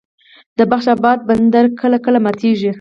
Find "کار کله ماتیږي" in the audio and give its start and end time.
1.79-2.69